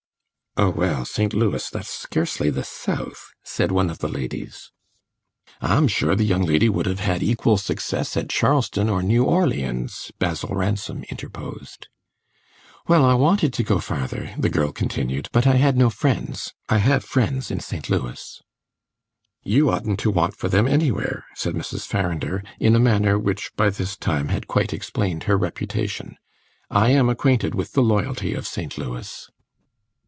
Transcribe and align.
"Oh, 0.57 0.69
well, 0.69 1.05
St. 1.05 1.33
Louis 1.33 1.69
that's 1.69 1.87
scarcely 1.89 2.49
the 2.49 2.65
South," 2.65 3.31
said 3.41 3.71
one 3.71 3.89
of 3.89 3.99
the 3.99 4.09
ladies. 4.09 4.69
"I'm 5.61 5.87
sure 5.87 6.13
the 6.13 6.25
young 6.25 6.41
lady 6.41 6.67
would 6.67 6.85
have 6.87 6.99
had 6.99 7.23
equal 7.23 7.55
success 7.55 8.17
at 8.17 8.29
Charleston 8.29 8.89
or 8.89 9.01
New 9.01 9.23
Orleans," 9.23 10.11
Basil 10.19 10.53
Ransom 10.53 11.03
interposed. 11.09 11.87
"Well, 12.85 13.05
I 13.05 13.13
wanted 13.13 13.53
to 13.53 13.63
go 13.63 13.79
farther," 13.79 14.35
the 14.37 14.49
girl 14.49 14.73
continued, 14.73 15.29
"but 15.31 15.47
I 15.47 15.55
had 15.55 15.77
no 15.77 15.89
friends. 15.89 16.53
I 16.67 16.79
have 16.79 17.05
friends 17.05 17.49
in 17.49 17.61
St. 17.61 17.89
Louis." 17.89 18.41
"You 19.43 19.69
oughtn't 19.71 19.99
to 20.01 20.11
want 20.11 20.35
for 20.35 20.49
them 20.49 20.67
anywhere," 20.67 21.23
said 21.33 21.55
Mrs. 21.55 21.87
Farrinder, 21.87 22.43
in 22.59 22.75
a 22.75 22.79
manner 22.79 23.17
which, 23.17 23.51
by 23.55 23.69
this 23.69 23.95
time, 23.95 24.27
had 24.27 24.47
quite 24.49 24.73
explained 24.73 25.23
her 25.23 25.37
reputation. 25.37 26.17
"I 26.69 26.89
am 26.89 27.07
acquainted 27.07 27.55
with 27.55 27.71
the 27.71 27.81
loyalty 27.81 28.33
of 28.33 28.45
St. 28.45 28.77
Louis." 28.77 29.29